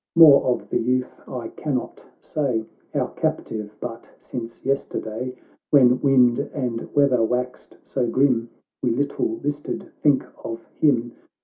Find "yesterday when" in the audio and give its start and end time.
4.65-6.01